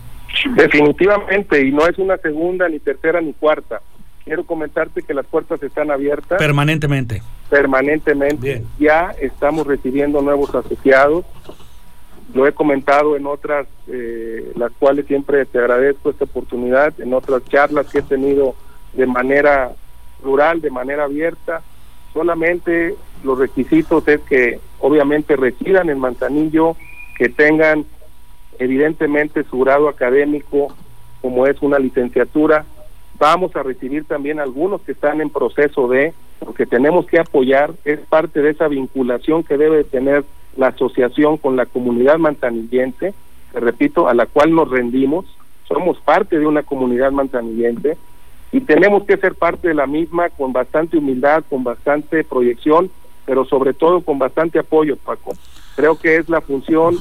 Definitivamente, 0.57 1.67
y 1.67 1.73
no 1.73 1.87
es 1.87 1.97
una 1.99 2.19
segunda, 2.19 2.69
ni 2.69 2.79
tercera, 2.79 3.21
ni 3.21 3.33
cuarta 3.33 3.81
quiero 4.28 4.44
comentarte 4.44 5.02
que 5.02 5.14
las 5.14 5.25
puertas 5.25 5.62
están 5.62 5.90
abiertas. 5.90 6.38
Permanentemente. 6.38 7.23
Permanentemente. 7.49 8.62
Ya 8.78 9.14
estamos 9.20 9.66
recibiendo 9.66 10.20
nuevos 10.20 10.54
asociados. 10.54 11.25
Lo 12.35 12.47
he 12.47 12.52
comentado 12.52 13.16
en 13.16 13.26
otras, 13.26 13.66
eh, 13.87 14.52
las 14.54 14.70
cuales 14.73 15.06
siempre 15.06 15.47
te 15.47 15.58
agradezco 15.58 16.11
esta 16.11 16.25
oportunidad, 16.25 16.92
en 17.00 17.14
otras 17.14 17.42
charlas 17.47 17.87
que 17.87 18.00
he 18.00 18.02
tenido 18.02 18.54
de 18.92 19.06
manera 19.06 19.73
rural, 20.23 20.61
de 20.61 20.70
manera 20.70 21.04
abierta. 21.04 21.62
Solamente 22.12 22.94
los 23.25 23.38
requisitos 23.38 24.06
es 24.08 24.20
que 24.20 24.61
obviamente 24.78 25.37
residan 25.37 25.88
en 25.88 25.99
Manzanillo, 25.99 26.76
que 27.16 27.30
tengan 27.30 27.87
evidentemente 28.58 29.42
su 29.44 29.61
grado 29.61 29.88
académico 29.88 30.76
como 31.23 31.47
es 31.47 31.62
una 31.62 31.78
licenciatura, 31.78 32.66
Vamos 33.19 33.55
a 33.57 33.63
recibir 33.63 34.05
también 34.05 34.39
algunos 34.39 34.81
que 34.83 34.93
están 34.93 35.21
en 35.21 35.31
proceso 35.31 35.89
de, 35.89 36.15
porque 36.39 36.67
tenemos 36.67 37.07
que 37.07 37.19
apoyar, 37.19 37.73
es 37.85 37.99
parte 38.01 38.43
de 38.43 38.51
esa 38.51 38.69
vinculación 38.69 39.43
que 39.43 39.57
debe 39.57 39.83
tener 39.85 40.25
la 40.57 40.69
asociación 40.69 41.37
con 41.37 41.57
la 41.57 41.67
comunidad 41.67 42.19
manzanillense, 42.19 43.15
te 43.53 43.61
repito, 43.61 44.09
a 44.09 44.15
la 44.15 44.27
cual 44.27 44.55
nos 44.55 44.71
rendimos, 44.71 45.25
somos 45.67 45.99
parte 46.01 46.39
de 46.39 46.47
una 46.47 46.63
comunidad 46.63 47.11
manzanillense 47.11 47.97
y 48.53 48.61
tenemos 48.61 49.05
que 49.05 49.17
ser 49.17 49.35
parte 49.35 49.69
de 49.69 49.75
la 49.75 49.87
misma 49.87 50.31
con 50.31 50.53
bastante 50.53 50.97
humildad, 50.97 51.45
con 51.49 51.65
bastante 51.65 52.25
proyección, 52.25 52.91
pero 53.27 53.45
sobre 53.45 53.75
todo 53.75 54.01
con 54.01 54.19
bastante 54.19 54.59
apoyo, 54.59 54.97
Paco. 54.97 55.33
Creo 55.77 55.99
que 55.99 56.17
es 56.17 56.29
la 56.29 56.41
función 56.41 56.99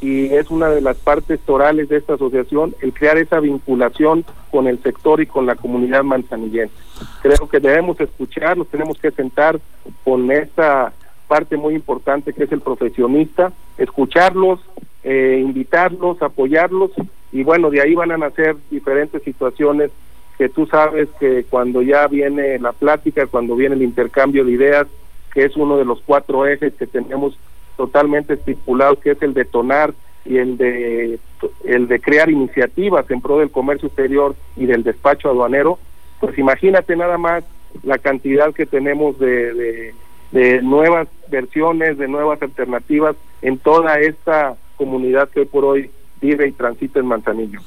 y 0.00 0.26
es 0.26 0.50
una 0.50 0.68
de 0.68 0.80
las 0.80 0.96
partes 0.96 1.40
torales 1.40 1.88
de 1.88 1.96
esta 1.96 2.14
asociación 2.14 2.74
el 2.80 2.92
crear 2.92 3.18
esa 3.18 3.40
vinculación 3.40 4.24
con 4.50 4.66
el 4.66 4.80
sector 4.82 5.20
y 5.20 5.26
con 5.26 5.46
la 5.46 5.56
comunidad 5.56 6.04
manzanillense. 6.04 6.74
Creo 7.22 7.48
que 7.48 7.60
debemos 7.60 8.00
escuchar, 8.00 8.56
nos 8.56 8.68
tenemos 8.68 8.98
que 8.98 9.10
sentar 9.10 9.60
con 10.04 10.30
esta 10.30 10.92
parte 11.26 11.56
muy 11.56 11.74
importante 11.74 12.32
que 12.32 12.44
es 12.44 12.52
el 12.52 12.60
profesionista, 12.60 13.52
escucharlos, 13.76 14.60
eh, 15.02 15.40
invitarlos, 15.42 16.22
apoyarlos 16.22 16.92
y 17.32 17.42
bueno, 17.42 17.70
de 17.70 17.82
ahí 17.82 17.94
van 17.94 18.12
a 18.12 18.18
nacer 18.18 18.56
diferentes 18.70 19.22
situaciones 19.22 19.90
que 20.38 20.48
tú 20.48 20.66
sabes 20.66 21.08
que 21.18 21.44
cuando 21.50 21.82
ya 21.82 22.06
viene 22.06 22.58
la 22.60 22.72
plática, 22.72 23.26
cuando 23.26 23.56
viene 23.56 23.74
el 23.74 23.82
intercambio 23.82 24.44
de 24.44 24.52
ideas, 24.52 24.86
que 25.34 25.44
es 25.44 25.56
uno 25.56 25.76
de 25.76 25.84
los 25.84 26.00
cuatro 26.00 26.46
ejes 26.46 26.72
que 26.74 26.86
tenemos 26.86 27.36
totalmente 27.78 28.34
estipulado, 28.34 29.00
que 29.00 29.12
es 29.12 29.22
el 29.22 29.32
detonar 29.32 29.94
y 30.26 30.36
el 30.36 30.58
de 30.58 31.18
el 31.64 31.88
de 31.88 32.00
crear 32.00 32.28
iniciativas 32.30 33.10
en 33.10 33.20
pro 33.20 33.38
del 33.38 33.50
comercio 33.50 33.86
exterior 33.86 34.34
y 34.56 34.66
del 34.66 34.82
despacho 34.82 35.30
aduanero, 35.30 35.78
pues 36.20 36.36
imagínate 36.38 36.96
nada 36.96 37.16
más 37.16 37.44
la 37.84 37.98
cantidad 37.98 38.52
que 38.52 38.66
tenemos 38.66 39.18
de, 39.18 39.94
de, 40.32 40.62
nuevas 40.62 41.06
versiones, 41.30 41.96
de 41.96 42.08
nuevas 42.08 42.42
alternativas 42.42 43.14
en 43.40 43.58
toda 43.58 44.00
esta 44.00 44.56
comunidad 44.76 45.28
que 45.28 45.40
hoy 45.40 45.46
por 45.46 45.64
hoy 45.64 45.90
vive 46.20 46.48
y 46.48 46.52
transita 46.52 46.98
en 46.98 47.06
Manzanillo. 47.06 47.60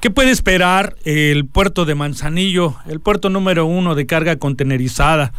¿Qué 0.00 0.10
puede 0.10 0.30
esperar 0.30 0.94
el 1.04 1.46
puerto 1.46 1.84
de 1.84 1.96
Manzanillo, 1.96 2.76
el 2.88 3.00
puerto 3.00 3.30
número 3.30 3.66
uno 3.66 3.96
de 3.96 4.06
carga 4.06 4.36
contenerizada, 4.36 5.32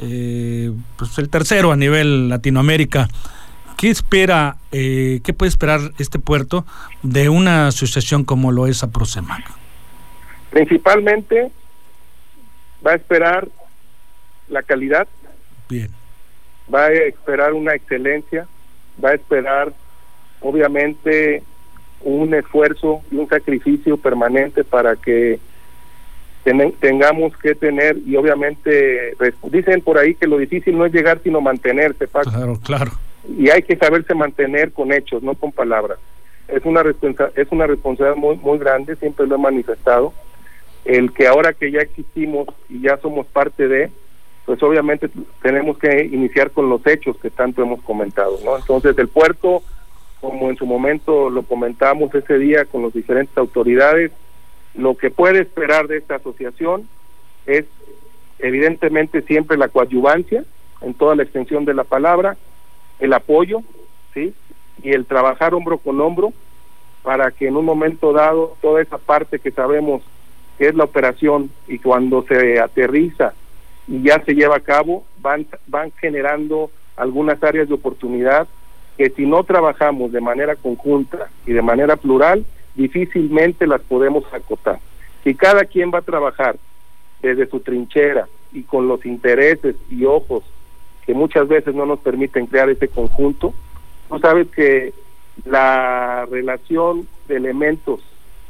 eh, 0.00 0.72
pues 0.96 1.18
el 1.18 1.28
tercero 1.28 1.72
a 1.72 1.76
nivel 1.76 2.30
Latinoamérica? 2.30 3.08
¿Qué 3.78 3.90
espera, 3.90 4.56
eh, 4.72 5.20
qué 5.22 5.32
puede 5.32 5.50
esperar 5.50 5.80
este 6.00 6.18
puerto 6.18 6.66
de 7.04 7.28
una 7.28 7.68
asociación 7.68 8.24
como 8.24 8.50
lo 8.50 8.66
es 8.66 8.82
APROCEMAC? 8.82 9.44
Principalmente 10.50 11.52
va 12.84 12.90
a 12.90 12.94
esperar 12.96 13.46
la 14.48 14.64
calidad. 14.64 15.06
Bien. 15.68 15.90
Va 16.74 16.86
a 16.86 16.92
esperar 16.92 17.52
una 17.52 17.76
excelencia, 17.76 18.48
va 19.02 19.10
a 19.10 19.14
esperar 19.14 19.72
obviamente 20.40 21.44
un 22.00 22.34
esfuerzo 22.34 23.02
y 23.12 23.16
un 23.16 23.28
sacrificio 23.28 23.96
permanente 23.96 24.64
para 24.64 24.96
que 24.96 25.38
tengamos 26.80 27.36
que 27.36 27.54
tener 27.54 27.96
y 28.04 28.16
obviamente 28.16 29.14
dicen 29.52 29.82
por 29.82 29.98
ahí 29.98 30.14
que 30.16 30.26
lo 30.26 30.38
difícil 30.38 30.76
no 30.76 30.86
es 30.86 30.92
llegar 30.92 31.20
sino 31.22 31.42
mantenerse 31.42 32.06
claro 32.06 32.58
claro 32.64 32.92
y 33.36 33.50
hay 33.50 33.62
que 33.62 33.76
saberse 33.76 34.14
mantener 34.14 34.72
con 34.72 34.92
hechos, 34.92 35.22
no 35.22 35.34
con 35.34 35.52
palabras. 35.52 35.98
Es 36.48 36.64
una 36.64 36.82
es 37.36 37.48
una 37.50 37.66
responsabilidad 37.66 38.16
muy 38.16 38.36
muy 38.36 38.58
grande, 38.58 38.96
siempre 38.96 39.26
lo 39.26 39.34
he 39.34 39.38
manifestado. 39.38 40.12
El 40.84 41.12
que 41.12 41.26
ahora 41.26 41.52
que 41.52 41.70
ya 41.70 41.80
existimos 41.80 42.48
y 42.70 42.80
ya 42.80 42.96
somos 42.98 43.26
parte 43.26 43.68
de, 43.68 43.90
pues 44.46 44.62
obviamente 44.62 45.10
tenemos 45.42 45.76
que 45.76 46.04
iniciar 46.04 46.50
con 46.50 46.70
los 46.70 46.86
hechos 46.86 47.18
que 47.18 47.28
tanto 47.28 47.62
hemos 47.62 47.82
comentado, 47.82 48.38
¿no? 48.44 48.56
Entonces 48.56 48.96
el 48.96 49.08
puerto, 49.08 49.62
como 50.20 50.48
en 50.48 50.56
su 50.56 50.64
momento 50.64 51.28
lo 51.28 51.42
comentamos 51.42 52.14
ese 52.14 52.38
día 52.38 52.64
con 52.64 52.82
las 52.82 52.94
diferentes 52.94 53.36
autoridades, 53.36 54.10
lo 54.74 54.96
que 54.96 55.10
puede 55.10 55.40
esperar 55.40 55.88
de 55.88 55.98
esta 55.98 56.14
asociación 56.14 56.88
es 57.44 57.66
evidentemente 58.38 59.20
siempre 59.22 59.58
la 59.58 59.68
coadyuvancia 59.68 60.44
en 60.80 60.94
toda 60.94 61.16
la 61.16 61.24
extensión 61.24 61.64
de 61.64 61.74
la 61.74 61.84
palabra, 61.84 62.36
el 62.98 63.12
apoyo, 63.12 63.62
¿sí? 64.14 64.34
Y 64.82 64.92
el 64.92 65.06
trabajar 65.06 65.54
hombro 65.54 65.78
con 65.78 66.00
hombro 66.00 66.32
para 67.02 67.30
que 67.30 67.48
en 67.48 67.56
un 67.56 67.64
momento 67.64 68.12
dado 68.12 68.56
toda 68.60 68.82
esa 68.82 68.98
parte 68.98 69.38
que 69.38 69.50
sabemos 69.50 70.02
que 70.56 70.68
es 70.68 70.74
la 70.74 70.84
operación 70.84 71.50
y 71.68 71.78
cuando 71.78 72.22
se 72.22 72.58
aterriza 72.60 73.32
y 73.86 74.02
ya 74.02 74.22
se 74.24 74.34
lleva 74.34 74.56
a 74.56 74.60
cabo, 74.60 75.04
van, 75.20 75.46
van 75.66 75.92
generando 76.00 76.70
algunas 76.96 77.42
áreas 77.42 77.68
de 77.68 77.74
oportunidad 77.74 78.46
que 78.96 79.10
si 79.10 79.24
no 79.24 79.44
trabajamos 79.44 80.10
de 80.12 80.20
manera 80.20 80.56
conjunta 80.56 81.30
y 81.46 81.52
de 81.52 81.62
manera 81.62 81.96
plural, 81.96 82.44
difícilmente 82.74 83.66
las 83.66 83.80
podemos 83.80 84.24
acotar. 84.32 84.80
Si 85.22 85.34
cada 85.34 85.64
quien 85.64 85.92
va 85.94 85.98
a 85.98 86.02
trabajar 86.02 86.56
desde 87.22 87.46
su 87.46 87.60
trinchera 87.60 88.28
y 88.52 88.62
con 88.64 88.88
los 88.88 89.06
intereses 89.06 89.76
y 89.88 90.04
ojos 90.04 90.42
que 91.08 91.14
muchas 91.14 91.48
veces 91.48 91.74
no 91.74 91.86
nos 91.86 92.00
permiten 92.00 92.44
crear 92.44 92.68
ese 92.68 92.86
conjunto, 92.86 93.54
tú 94.10 94.18
sabes 94.18 94.46
que 94.48 94.92
la 95.46 96.26
relación 96.30 97.08
de 97.26 97.36
elementos 97.36 98.00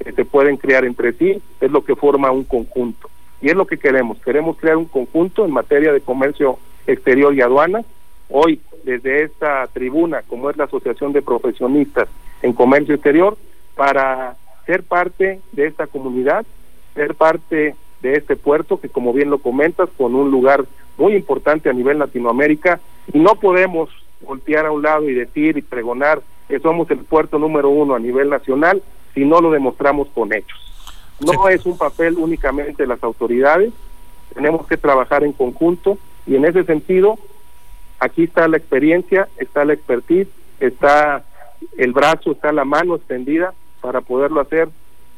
que 0.00 0.10
se 0.10 0.24
pueden 0.24 0.56
crear 0.56 0.84
entre 0.84 1.12
sí 1.12 1.40
es 1.60 1.70
lo 1.70 1.84
que 1.84 1.94
forma 1.94 2.32
un 2.32 2.42
conjunto. 2.42 3.08
Y 3.40 3.48
es 3.48 3.54
lo 3.54 3.64
que 3.64 3.78
queremos. 3.78 4.18
Queremos 4.18 4.56
crear 4.56 4.76
un 4.76 4.86
conjunto 4.86 5.44
en 5.44 5.52
materia 5.52 5.92
de 5.92 6.00
comercio 6.00 6.58
exterior 6.88 7.32
y 7.32 7.42
aduana. 7.42 7.84
Hoy, 8.28 8.60
desde 8.82 9.22
esta 9.22 9.64
tribuna, 9.68 10.22
como 10.26 10.50
es 10.50 10.56
la 10.56 10.64
Asociación 10.64 11.12
de 11.12 11.22
Profesionistas 11.22 12.08
en 12.42 12.54
Comercio 12.54 12.96
Exterior, 12.96 13.38
para 13.76 14.34
ser 14.66 14.82
parte 14.82 15.40
de 15.52 15.66
esta 15.68 15.86
comunidad, 15.86 16.44
ser 16.96 17.14
parte 17.14 17.76
de 18.02 18.14
este 18.16 18.34
puerto 18.34 18.80
que, 18.80 18.88
como 18.88 19.12
bien 19.12 19.30
lo 19.30 19.38
comentas, 19.38 19.88
con 19.96 20.16
un 20.16 20.32
lugar 20.32 20.64
muy 20.98 21.14
importante 21.14 21.70
a 21.70 21.72
nivel 21.72 21.98
Latinoamérica, 21.98 22.80
y 23.12 23.18
no 23.18 23.36
podemos 23.36 23.88
voltear 24.20 24.66
a 24.66 24.72
un 24.72 24.82
lado 24.82 25.08
y 25.08 25.14
decir 25.14 25.56
y 25.56 25.62
pregonar 25.62 26.20
que 26.48 26.58
somos 26.58 26.90
el 26.90 26.98
puerto 26.98 27.38
número 27.38 27.70
uno 27.70 27.94
a 27.94 27.98
nivel 27.98 28.28
nacional 28.28 28.82
si 29.14 29.24
no 29.24 29.40
lo 29.40 29.50
demostramos 29.50 30.08
con 30.08 30.32
hechos. 30.32 30.58
No 31.20 31.48
es 31.48 31.64
un 31.66 31.78
papel 31.78 32.16
únicamente 32.18 32.82
de 32.82 32.88
las 32.88 33.02
autoridades, 33.02 33.72
tenemos 34.34 34.66
que 34.66 34.76
trabajar 34.76 35.24
en 35.24 35.32
conjunto 35.32 35.98
y 36.26 36.36
en 36.36 36.44
ese 36.44 36.64
sentido, 36.64 37.18
aquí 37.98 38.24
está 38.24 38.46
la 38.48 38.56
experiencia, 38.56 39.28
está 39.38 39.64
la 39.64 39.72
expertise, 39.72 40.28
está 40.60 41.24
el 41.76 41.92
brazo, 41.92 42.32
está 42.32 42.52
la 42.52 42.64
mano 42.64 42.96
extendida 42.96 43.54
para 43.80 44.00
poderlo 44.00 44.40
hacer 44.40 44.68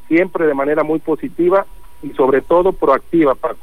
siempre 0.07 0.47
de 0.47 0.53
manera 0.53 0.83
muy 0.83 0.99
positiva 0.99 1.65
y 2.01 2.09
sobre 2.11 2.41
todo 2.41 2.71
proactiva, 2.71 3.35
Paco. 3.35 3.59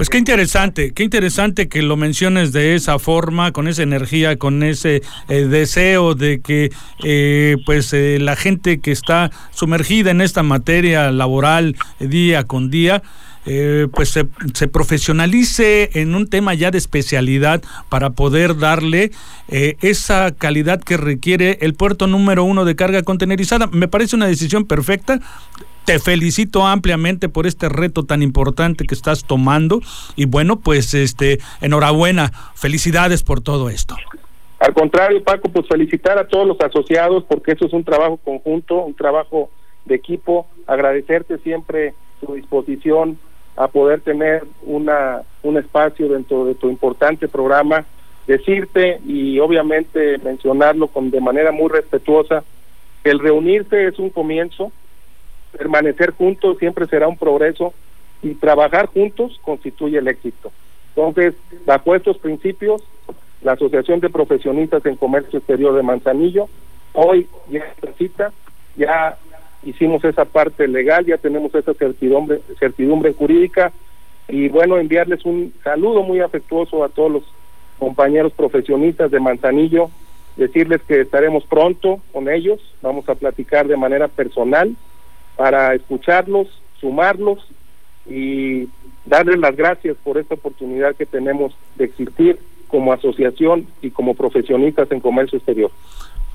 Pues 0.00 0.08
qué 0.08 0.16
interesante, 0.16 0.92
qué 0.94 1.02
interesante 1.02 1.68
que 1.68 1.82
lo 1.82 1.94
menciones 1.94 2.52
de 2.52 2.74
esa 2.74 2.98
forma, 2.98 3.52
con 3.52 3.68
esa 3.68 3.82
energía, 3.82 4.38
con 4.38 4.62
ese 4.62 5.02
eh, 5.28 5.44
deseo 5.44 6.14
de 6.14 6.40
que 6.40 6.70
eh, 7.04 7.58
pues 7.66 7.92
eh, 7.92 8.16
la 8.18 8.34
gente 8.34 8.80
que 8.80 8.92
está 8.92 9.30
sumergida 9.50 10.10
en 10.10 10.22
esta 10.22 10.42
materia 10.42 11.12
laboral 11.12 11.76
día 11.98 12.44
con 12.44 12.70
día, 12.70 13.02
pues 13.92 14.10
se, 14.10 14.26
se, 14.54 14.68
profesionalice 14.68 15.90
en 15.94 16.14
un 16.14 16.28
tema 16.28 16.54
ya 16.54 16.70
de 16.70 16.78
especialidad 16.78 17.62
para 17.88 18.10
poder 18.10 18.58
darle 18.58 19.12
esa 19.48 20.32
calidad 20.32 20.80
que 20.82 20.96
requiere 20.96 21.58
el 21.62 21.74
puerto 21.74 22.06
número 22.06 22.44
uno 22.44 22.64
de 22.64 22.76
carga 22.76 23.02
contenerizada. 23.02 23.66
Me 23.68 23.88
parece 23.88 24.16
una 24.16 24.26
decisión 24.26 24.66
perfecta. 24.66 25.20
Te 25.84 25.98
felicito 25.98 26.66
ampliamente 26.66 27.28
por 27.28 27.46
este 27.46 27.68
reto 27.68 28.04
tan 28.04 28.22
importante 28.22 28.84
que 28.84 28.94
estás 28.94 29.24
tomando 29.24 29.80
y 30.14 30.26
bueno, 30.26 30.60
pues 30.60 30.94
este 30.94 31.40
enhorabuena, 31.60 32.30
felicidades 32.54 33.22
por 33.22 33.40
todo 33.40 33.70
esto. 33.70 33.96
Al 34.60 34.74
contrario, 34.74 35.24
Paco, 35.24 35.48
pues 35.48 35.66
felicitar 35.66 36.18
a 36.18 36.28
todos 36.28 36.46
los 36.46 36.60
asociados 36.60 37.24
porque 37.24 37.52
eso 37.52 37.66
es 37.66 37.72
un 37.72 37.82
trabajo 37.82 38.18
conjunto, 38.18 38.76
un 38.76 38.94
trabajo 38.94 39.50
de 39.86 39.94
equipo, 39.94 40.46
agradecerte 40.66 41.38
siempre 41.38 41.94
tu 42.20 42.34
disposición 42.34 43.18
a 43.60 43.68
poder 43.68 44.00
tener 44.00 44.42
una 44.62 45.20
un 45.42 45.58
espacio 45.58 46.08
dentro 46.08 46.46
de 46.46 46.54
tu 46.54 46.70
importante 46.70 47.28
programa, 47.28 47.84
decirte 48.26 49.00
y 49.06 49.38
obviamente 49.38 50.16
mencionarlo 50.24 50.88
con 50.88 51.10
de 51.10 51.20
manera 51.20 51.52
muy 51.52 51.68
respetuosa, 51.68 52.42
el 53.04 53.18
reunirse 53.18 53.86
es 53.86 53.98
un 53.98 54.08
comienzo, 54.08 54.72
permanecer 55.52 56.12
juntos 56.12 56.56
siempre 56.58 56.86
será 56.86 57.06
un 57.06 57.18
progreso 57.18 57.74
y 58.22 58.34
trabajar 58.34 58.86
juntos 58.86 59.38
constituye 59.42 59.98
el 59.98 60.08
éxito. 60.08 60.50
Entonces, 60.94 61.34
bajo 61.66 61.94
estos 61.94 62.16
principios, 62.16 62.82
la 63.42 63.52
Asociación 63.52 64.00
de 64.00 64.08
Profesionistas 64.08 64.86
en 64.86 64.96
Comercio 64.96 65.38
Exterior 65.38 65.74
de 65.74 65.82
Manzanillo, 65.82 66.48
hoy 66.94 67.26
ya 67.50 67.74
cita, 67.98 68.32
ya 68.76 69.18
hicimos 69.62 70.04
esa 70.04 70.24
parte 70.24 70.66
legal, 70.68 71.06
ya 71.06 71.18
tenemos 71.18 71.54
esa 71.54 71.74
certidumbre, 71.74 72.40
certidumbre 72.58 73.12
jurídica 73.12 73.72
y 74.28 74.48
bueno, 74.48 74.78
enviarles 74.78 75.24
un 75.24 75.52
saludo 75.62 76.02
muy 76.02 76.20
afectuoso 76.20 76.84
a 76.84 76.88
todos 76.88 77.10
los 77.10 77.22
compañeros 77.78 78.32
profesionistas 78.32 79.10
de 79.10 79.20
Manzanillo, 79.20 79.90
decirles 80.36 80.82
que 80.82 81.00
estaremos 81.00 81.44
pronto 81.44 82.00
con 82.12 82.28
ellos, 82.28 82.60
vamos 82.82 83.08
a 83.08 83.14
platicar 83.14 83.66
de 83.66 83.76
manera 83.76 84.08
personal 84.08 84.74
para 85.36 85.74
escucharlos, 85.74 86.48
sumarlos 86.80 87.46
y 88.06 88.68
darles 89.06 89.38
las 89.38 89.56
gracias 89.56 89.96
por 90.02 90.18
esta 90.18 90.34
oportunidad 90.34 90.94
que 90.94 91.06
tenemos 91.06 91.54
de 91.76 91.86
existir 91.86 92.38
como 92.68 92.92
asociación 92.92 93.66
y 93.82 93.90
como 93.90 94.14
profesionistas 94.14 94.90
en 94.92 95.00
comercio 95.00 95.38
exterior. 95.38 95.70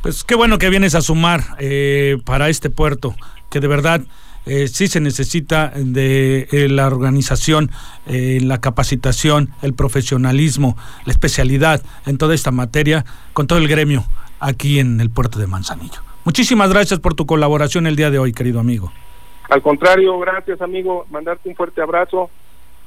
Pues 0.06 0.24
qué 0.24 0.36
bueno 0.36 0.60
que 0.60 0.70
vienes 0.70 0.94
a 0.94 1.02
sumar 1.02 1.42
eh, 1.58 2.18
para 2.26 2.50
este 2.50 2.70
puerto, 2.70 3.16
que 3.50 3.60
de 3.60 3.68
verdad 3.68 4.02
eh, 4.46 4.68
sí 4.68 4.88
se 4.88 5.00
necesita 5.00 5.72
de 5.76 6.48
eh, 6.52 6.70
la 6.70 6.86
organización, 6.86 7.72
eh, 8.06 8.38
la 8.40 8.62
capacitación, 8.62 9.50
el 9.64 9.74
profesionalismo, 9.74 10.78
la 11.06 11.12
especialidad 11.12 11.82
en 12.06 12.20
toda 12.20 12.36
esta 12.36 12.52
materia 12.52 13.04
con 13.34 13.48
todo 13.48 13.58
el 13.58 13.68
gremio 13.68 14.04
aquí 14.40 14.78
en 14.78 15.02
el 15.02 15.10
puerto 15.10 15.40
de 15.40 15.48
Manzanillo. 15.48 16.02
Muchísimas 16.24 16.70
gracias 16.70 17.00
por 17.00 17.16
tu 17.16 17.26
colaboración 17.26 17.88
el 17.88 17.96
día 17.96 18.12
de 18.12 18.20
hoy, 18.20 18.32
querido 18.32 18.60
amigo. 18.60 18.92
Al 19.50 19.64
contrario, 19.64 20.20
gracias 20.20 20.62
amigo, 20.62 21.08
mandarte 21.10 21.50
un 21.50 21.56
fuerte 21.56 21.82
abrazo. 21.82 22.30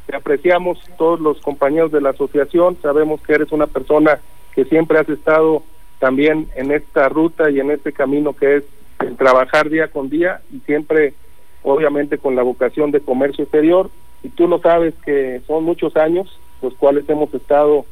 Te 0.06 0.14
apreciamos 0.14 0.78
todos 0.96 1.18
los 1.18 1.40
compañeros 1.40 1.90
de 1.90 2.00
la 2.00 2.10
asociación, 2.10 2.78
sabemos 2.80 3.20
que 3.22 3.32
eres 3.32 3.50
una 3.50 3.66
persona 3.66 4.20
que 4.54 4.64
siempre 4.66 5.00
has 5.00 5.08
estado 5.08 5.64
también 5.98 6.48
en 6.54 6.70
esta 6.70 7.08
ruta 7.08 7.50
y 7.50 7.60
en 7.60 7.70
este 7.70 7.92
camino 7.92 8.32
que 8.32 8.56
es 8.56 8.64
el 9.00 9.16
trabajar 9.16 9.68
día 9.68 9.88
con 9.88 10.08
día 10.08 10.40
y 10.52 10.60
siempre 10.60 11.14
obviamente 11.62 12.18
con 12.18 12.36
la 12.36 12.42
vocación 12.42 12.90
de 12.90 13.00
comercio 13.00 13.44
exterior 13.44 13.90
y 14.22 14.28
tú 14.28 14.48
lo 14.48 14.58
sabes 14.58 14.94
que 15.04 15.40
son 15.46 15.64
muchos 15.64 15.96
años 15.96 16.38
los 16.62 16.74
cuales 16.74 17.08
hemos 17.08 17.32
estado 17.34 17.84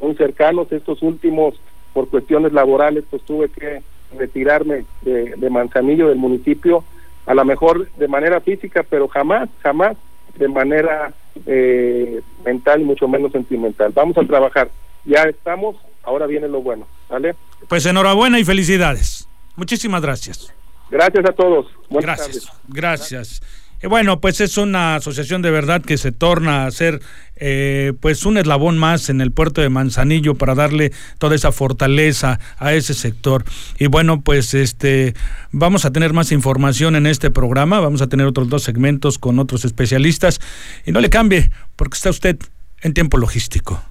muy 0.00 0.14
cercanos 0.14 0.70
estos 0.72 1.02
últimos 1.02 1.54
por 1.92 2.08
cuestiones 2.08 2.52
laborales 2.52 3.04
pues 3.10 3.22
tuve 3.22 3.48
que 3.48 3.82
retirarme 4.18 4.84
de, 5.02 5.50
Manzanillo, 5.50 6.08
del 6.08 6.18
municipio, 6.18 6.84
a 7.26 7.34
lo 7.34 7.44
mejor 7.44 7.88
de 7.96 8.08
manera 8.08 8.40
física, 8.40 8.84
pero 8.88 9.08
jamás, 9.08 9.48
jamás 9.62 9.96
de 10.36 10.48
manera 10.48 11.12
eh, 11.46 12.20
mental 12.44 12.80
y 12.80 12.84
mucho 12.84 13.08
menos 13.08 13.32
sentimental. 13.32 13.92
Vamos 13.94 14.16
a 14.18 14.24
trabajar. 14.24 14.68
Ya 15.04 15.22
estamos, 15.24 15.76
ahora 16.06 16.26
viene 16.26 16.48
lo 16.48 16.62
bueno. 16.62 16.86
¿Vale? 17.08 17.34
Pues 17.68 17.86
enhorabuena 17.86 18.38
y 18.38 18.44
felicidades. 18.44 19.28
Muchísimas 19.56 20.02
gracias. 20.02 20.52
Gracias 20.90 21.24
a 21.24 21.32
todos. 21.32 21.66
gracias. 21.90 22.48
Gracias 22.68 23.40
bueno, 23.88 24.20
pues 24.20 24.40
es 24.40 24.56
una 24.56 24.96
asociación 24.96 25.42
de 25.42 25.50
verdad 25.50 25.82
que 25.82 25.98
se 25.98 26.12
torna 26.12 26.66
a 26.66 26.70
ser 26.70 27.00
eh, 27.36 27.92
pues 28.00 28.24
un 28.24 28.38
eslabón 28.38 28.78
más 28.78 29.10
en 29.10 29.20
el 29.20 29.32
puerto 29.32 29.60
de 29.60 29.68
Manzanillo 29.68 30.34
para 30.34 30.54
darle 30.54 30.92
toda 31.18 31.34
esa 31.34 31.52
fortaleza 31.52 32.38
a 32.58 32.72
ese 32.72 32.94
sector. 32.94 33.44
Y 33.78 33.86
bueno, 33.86 34.20
pues 34.20 34.54
este 34.54 35.14
vamos 35.50 35.84
a 35.84 35.92
tener 35.92 36.12
más 36.12 36.32
información 36.32 36.96
en 36.96 37.06
este 37.06 37.30
programa, 37.30 37.80
vamos 37.80 38.02
a 38.02 38.08
tener 38.08 38.26
otros 38.26 38.48
dos 38.48 38.62
segmentos 38.62 39.18
con 39.18 39.38
otros 39.38 39.64
especialistas 39.64 40.40
y 40.86 40.92
no 40.92 41.00
le 41.00 41.10
cambie 41.10 41.50
porque 41.76 41.96
está 41.96 42.10
usted 42.10 42.38
en 42.82 42.94
tiempo 42.94 43.18
logístico. 43.18 43.82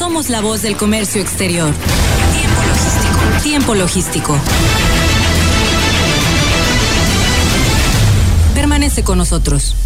Somos 0.00 0.30
la 0.30 0.40
voz 0.40 0.62
del 0.62 0.78
comercio 0.78 1.20
exterior. 1.20 1.74
Tiempo 2.32 2.62
logístico. 2.62 3.42
Tiempo 3.42 3.74
logístico. 3.74 4.38
Permanece 8.54 9.04
con 9.04 9.18
nosotros. 9.18 9.76